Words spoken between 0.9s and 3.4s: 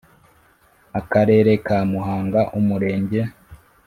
Akarere ka Muhanga Umurenge